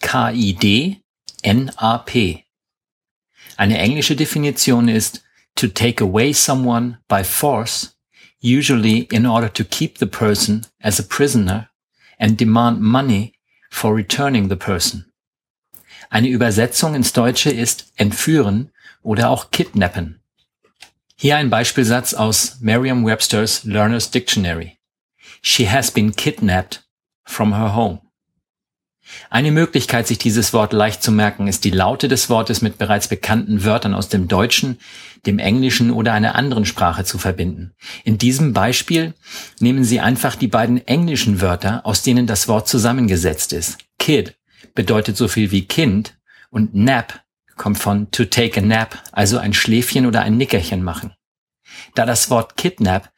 K-I-D-N-A-P. 0.00 1.04
Eine 3.56 3.78
englische 3.78 4.16
Definition 4.16 4.88
ist 4.88 5.24
to 5.56 5.66
take 5.66 6.02
away 6.02 6.32
someone 6.32 6.98
by 7.08 7.24
force, 7.24 7.96
usually 8.40 9.08
in 9.10 9.26
order 9.26 9.52
to 9.52 9.64
keep 9.64 9.98
the 9.98 10.06
person 10.06 10.64
as 10.80 11.00
a 11.00 11.02
prisoner 11.02 11.68
and 12.18 12.38
demand 12.38 12.80
money 12.80 13.34
for 13.70 13.94
returning 13.94 14.48
the 14.48 14.56
person. 14.56 15.12
Eine 16.10 16.28
Übersetzung 16.28 16.94
ins 16.94 17.12
Deutsche 17.12 17.50
ist 17.50 17.92
entführen 17.96 18.70
oder 19.02 19.30
auch 19.30 19.50
kidnappen. 19.50 20.20
Hier 21.16 21.36
ein 21.36 21.50
Beispielsatz 21.50 22.14
aus 22.14 22.60
Merriam-Webster's 22.60 23.64
Learner's 23.64 24.10
Dictionary. 24.10 24.78
She 25.42 25.68
has 25.68 25.90
been 25.90 26.14
kidnapped 26.14 26.88
from 27.24 27.52
her 27.52 27.74
home. 27.74 28.00
Eine 29.30 29.52
Möglichkeit, 29.52 30.06
sich 30.06 30.18
dieses 30.18 30.52
Wort 30.52 30.72
leicht 30.72 31.02
zu 31.02 31.12
merken, 31.12 31.48
ist 31.48 31.64
die 31.64 31.70
Laute 31.70 32.08
des 32.08 32.30
Wortes 32.30 32.62
mit 32.62 32.78
bereits 32.78 33.08
bekannten 33.08 33.64
Wörtern 33.64 33.94
aus 33.94 34.08
dem 34.08 34.28
Deutschen, 34.28 34.78
dem 35.26 35.38
Englischen 35.38 35.90
oder 35.90 36.12
einer 36.12 36.34
anderen 36.34 36.64
Sprache 36.64 37.04
zu 37.04 37.18
verbinden. 37.18 37.72
In 38.04 38.18
diesem 38.18 38.52
Beispiel 38.52 39.14
nehmen 39.60 39.84
Sie 39.84 40.00
einfach 40.00 40.36
die 40.36 40.48
beiden 40.48 40.86
englischen 40.86 41.40
Wörter, 41.40 41.84
aus 41.84 42.02
denen 42.02 42.26
das 42.26 42.48
Wort 42.48 42.68
zusammengesetzt 42.68 43.52
ist. 43.52 43.78
Kid 43.98 44.36
bedeutet 44.74 45.16
so 45.16 45.28
viel 45.28 45.50
wie 45.50 45.66
Kind 45.66 46.18
und 46.50 46.74
nap 46.74 47.22
kommt 47.56 47.78
von 47.78 48.10
to 48.10 48.24
take 48.24 48.60
a 48.60 48.62
nap, 48.62 49.02
also 49.12 49.36
ein 49.38 49.52
Schläfchen 49.52 50.06
oder 50.06 50.22
ein 50.22 50.36
Nickerchen 50.36 50.82
machen. 50.82 51.12
Da 51.94 52.06
das 52.06 52.30
Wort 52.30 52.56
kidnap 52.56 53.10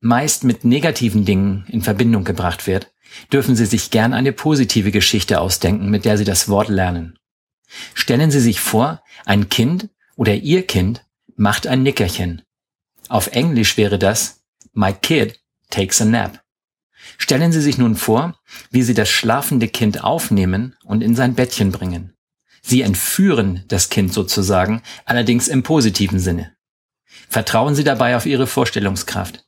meist 0.00 0.44
mit 0.44 0.64
negativen 0.64 1.24
Dingen 1.24 1.64
in 1.68 1.82
Verbindung 1.82 2.24
gebracht 2.24 2.66
wird, 2.66 2.92
dürfen 3.32 3.56
Sie 3.56 3.66
sich 3.66 3.90
gern 3.90 4.12
eine 4.12 4.32
positive 4.32 4.90
Geschichte 4.90 5.40
ausdenken, 5.40 5.90
mit 5.90 6.04
der 6.04 6.18
Sie 6.18 6.24
das 6.24 6.48
Wort 6.48 6.68
lernen. 6.68 7.18
Stellen 7.94 8.30
Sie 8.30 8.40
sich 8.40 8.60
vor, 8.60 9.02
ein 9.24 9.48
Kind 9.48 9.88
oder 10.16 10.34
Ihr 10.34 10.66
Kind 10.66 11.04
macht 11.36 11.66
ein 11.66 11.82
Nickerchen. 11.82 12.42
Auf 13.08 13.28
Englisch 13.28 13.76
wäre 13.76 13.98
das 13.98 14.42
My 14.72 14.92
kid 14.92 15.40
takes 15.70 16.00
a 16.00 16.04
nap. 16.04 16.42
Stellen 17.16 17.52
Sie 17.52 17.60
sich 17.60 17.78
nun 17.78 17.96
vor, 17.96 18.38
wie 18.70 18.82
Sie 18.82 18.94
das 18.94 19.08
schlafende 19.08 19.68
Kind 19.68 20.04
aufnehmen 20.04 20.76
und 20.84 21.02
in 21.02 21.14
sein 21.14 21.34
Bettchen 21.34 21.72
bringen. 21.72 22.14
Sie 22.62 22.82
entführen 22.82 23.64
das 23.68 23.88
Kind 23.88 24.12
sozusagen, 24.12 24.82
allerdings 25.04 25.48
im 25.48 25.62
positiven 25.62 26.18
Sinne. 26.18 26.54
Vertrauen 27.28 27.74
Sie 27.74 27.84
dabei 27.84 28.16
auf 28.16 28.26
Ihre 28.26 28.46
Vorstellungskraft. 28.46 29.47